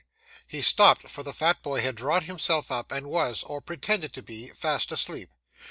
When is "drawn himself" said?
1.93-2.71